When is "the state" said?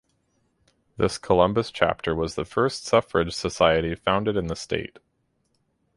4.47-4.97